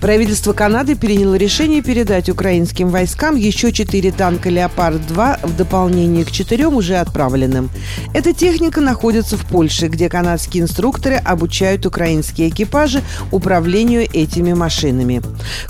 [0.00, 6.74] Правительство Канады приняло решение передать украинским войскам еще четыре танка «Леопард-2» в дополнение к четырем
[6.74, 7.68] уже отправленным.
[8.14, 15.20] Эта техника находится в Польше, где канадские инструкторы обучают украинские экипажи управлению этими машинами.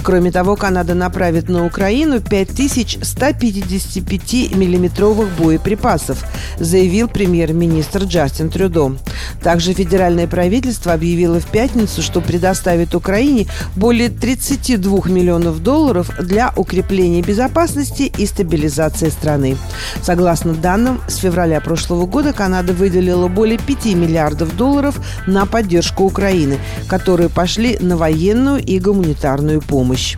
[0.05, 6.25] Кроме того, Канада направит на Украину 5155 миллиметровых боеприпасов,
[6.61, 8.97] заявил премьер-министр Джастин Трюдо.
[9.43, 17.23] Также федеральное правительство объявило в пятницу, что предоставит Украине более 32 миллионов долларов для укрепления
[17.23, 19.57] безопасности и стабилизации страны.
[20.03, 26.59] Согласно данным, с февраля прошлого года Канада выделила более 5 миллиардов долларов на поддержку Украины,
[26.89, 30.17] которые пошли на военную и гуманитарную помощь.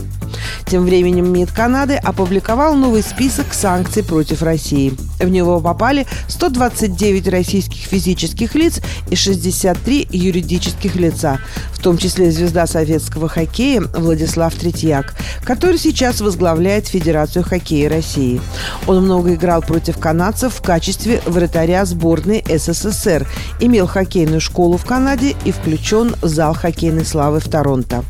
[0.67, 4.95] Тем временем МИД Канады опубликовал новый список санкций против России.
[5.19, 11.39] В него попали 129 российских физических лиц и 63 юридических лица,
[11.73, 18.41] в том числе звезда советского хоккея Владислав Третьяк, который сейчас возглавляет Федерацию хоккея России.
[18.87, 23.27] Он много играл против канадцев в качестве вратаря сборной СССР,
[23.61, 28.05] имел хоккейную школу в Канаде и включен в зал хоккейной славы в Торонто.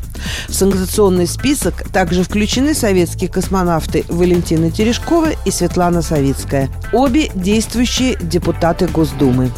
[0.48, 8.86] В санкционный список также включены советские космонавты Валентина Терешкова и Светлана Савицкая, обе действующие депутаты
[8.86, 9.50] Госдумы.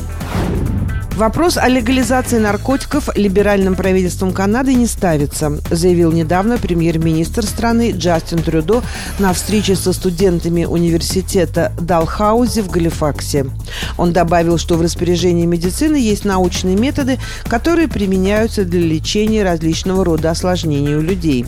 [1.16, 8.82] Вопрос о легализации наркотиков либеральным правительством Канады не ставится, заявил недавно премьер-министр страны Джастин Трюдо
[9.20, 13.46] на встрече со студентами университета Далхаузи в Галифаксе.
[13.96, 20.32] Он добавил, что в распоряжении медицины есть научные методы, которые применяются для лечения различного рода
[20.32, 21.46] осложнений у людей.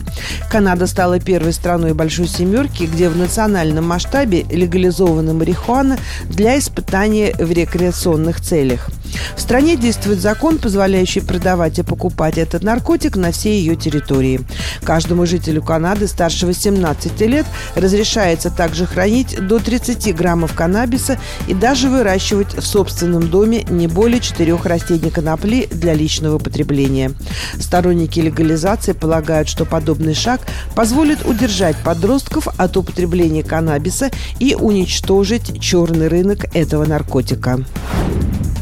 [0.49, 5.97] Канада стала первой страной Большой Семерки, где в национальном масштабе легализована марихуана
[6.29, 8.89] для испытания в рекреационных целях.
[9.35, 14.41] В стране действует закон, позволяющий продавать и покупать этот наркотик на всей ее территории.
[14.83, 17.45] Каждому жителю Канады старше 18 лет
[17.75, 24.19] разрешается также хранить до 30 граммов каннабиса и даже выращивать в собственном доме не более
[24.19, 27.11] четырех растений конопли для личного потребления.
[27.59, 30.41] Сторонники легализации полагают, что подобный шаг
[30.75, 37.63] позволит удержать подростков от употребления каннабиса и уничтожить черный рынок этого наркотика.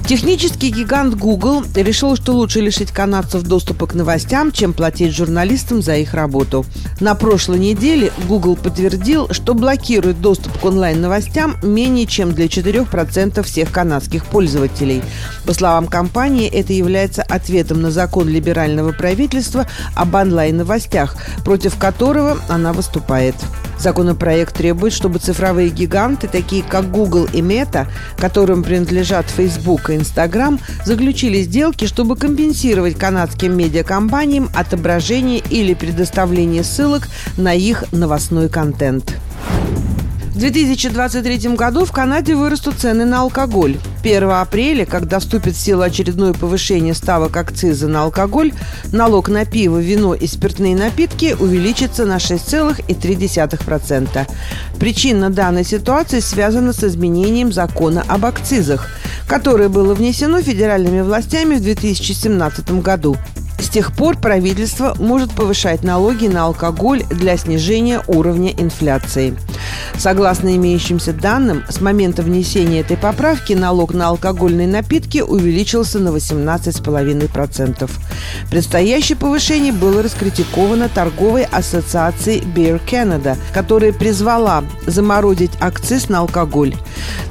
[0.07, 5.95] Технический гигант Google решил, что лучше лишить канадцев доступа к новостям, чем платить журналистам за
[5.95, 6.63] их работу.
[6.99, 13.71] На прошлой неделе Google подтвердил, что блокирует доступ к онлайн-новостям менее чем для 4% всех
[13.71, 15.01] канадских пользователей.
[15.43, 22.73] По словам компании, это является ответом на закон либерального правительства об онлайн-новостях, против которого она
[22.73, 23.35] выступает.
[23.77, 27.87] Законопроект требует, чтобы цифровые гиганты, такие как Google и Meta,
[28.17, 37.07] которым принадлежат Facebook и Instagram, заключили сделки, чтобы компенсировать канадским медиакомпаниям отображение или предоставление ссылок
[37.37, 39.15] на их новостной контент.
[40.35, 43.77] В 2023 году в Канаде вырастут цены на алкоголь.
[44.03, 48.51] 1 апреля, когда вступит в силу очередное повышение ставок акциза на алкоголь,
[48.91, 54.27] налог на пиво, вино и спиртные напитки увеличится на 6,3%.
[54.77, 58.89] Причина данной ситуации связана с изменением закона об акцизах,
[59.29, 63.15] которое было внесено федеральными властями в 2017 году.
[63.57, 69.33] С тех пор правительство может повышать налоги на алкоголь для снижения уровня инфляции.
[69.97, 77.89] Согласно имеющимся данным, с момента внесения этой поправки налог на алкогольные напитки увеличился на 18,5%.
[78.49, 86.75] Предстоящее повышение было раскритиковано торговой ассоциацией Beer Canada, которая призвала заморозить акциз на алкоголь.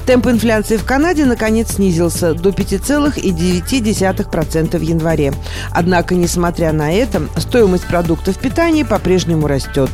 [0.06, 5.32] Темп инфляции в Канаде наконец снизился до 5,9% в январе.
[5.70, 9.90] Однако, несмотря на это, стоимость продуктов питания по-прежнему растет.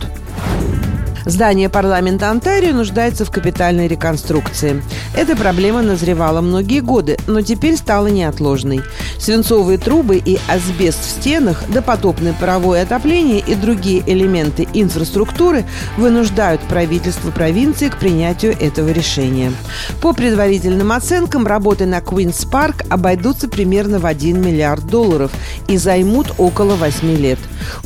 [1.25, 4.83] Здание парламента Онтарио нуждается в капитальной реконструкции.
[5.15, 8.83] Эта проблема назревала многие годы, но теперь стала неотложной.
[9.19, 15.65] Свинцовые трубы и асбест в стенах, допотопное паровое отопление и другие элементы инфраструктуры
[15.99, 19.53] вынуждают правительство провинции к принятию этого решения.
[20.01, 25.31] По предварительным оценкам, работы на Квинс Парк обойдутся примерно в 1 миллиард долларов
[25.69, 27.39] и займут около 8 лет.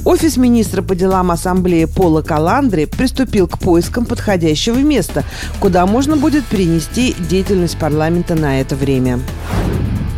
[0.05, 5.25] Офис министра по делам ассамблеи Пола Каландри приступил к поискам подходящего места,
[5.61, 9.21] куда можно будет перенести деятельность парламента на это время.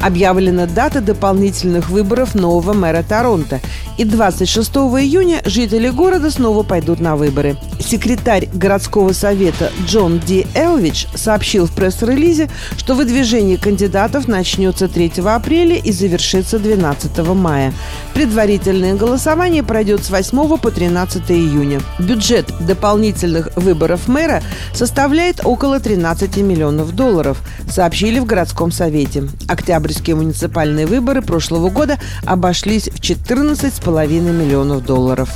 [0.02, 3.60] Объявлена дата дополнительных выборов нового мэра Торонто.
[3.98, 7.56] И 26 июня жители города снова пойдут на выборы.
[7.86, 15.76] Секретарь городского совета Джон Ди Элвич сообщил в пресс-релизе, что выдвижение кандидатов начнется 3 апреля
[15.76, 17.72] и завершится 12 мая.
[18.12, 21.80] Предварительное голосование пройдет с 8 по 13 июня.
[22.00, 24.42] Бюджет дополнительных выборов мэра
[24.74, 27.40] составляет около 13 миллионов долларов,
[27.70, 29.28] сообщили в городском совете.
[29.46, 35.30] Октябрьские муниципальные выборы прошлого года обошлись в 14,5 миллионов долларов.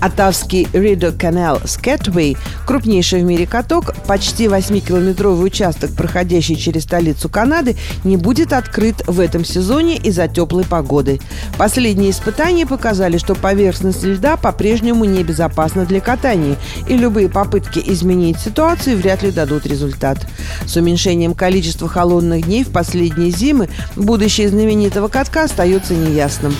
[0.00, 2.36] Отавский Ридо Канал Скэтвей,
[2.66, 9.18] крупнейший в мире каток, почти 8-километровый участок, проходящий через столицу Канады, не будет открыт в
[9.18, 11.20] этом сезоне из-за теплой погоды.
[11.56, 16.56] Последние испытания показали, что поверхность льда по-прежнему небезопасна для катания,
[16.88, 20.18] и любые попытки изменить ситуацию вряд ли дадут результат.
[20.66, 26.54] С уменьшением количества холодных дней в последние зимы будущее знаменитого катка остается неясным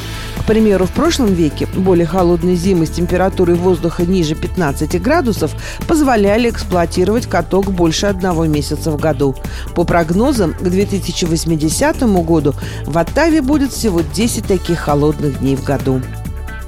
[0.44, 5.52] примеру, в прошлом веке более холодные зимы с температурой воздуха ниже 15 градусов
[5.86, 9.34] позволяли эксплуатировать каток больше одного месяца в году.
[9.74, 12.54] По прогнозам, к 2080 году
[12.84, 16.00] в Оттаве будет всего 10 таких холодных дней в году.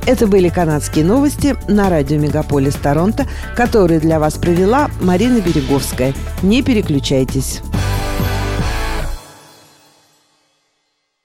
[0.07, 6.15] Это были канадские новости на радио Мегаполис Торонто, которые для вас провела Марина Береговская.
[6.43, 7.61] Не переключайтесь.